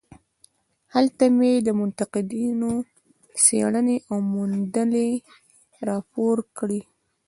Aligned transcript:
هلته 0.95 1.23
مې 1.37 1.51
د 1.67 1.69
منتقدینو 1.79 2.71
څېړنې 3.43 3.97
او 4.11 4.17
موندنې 4.33 5.09
راپور 5.87 6.37
کړې. 6.57 6.81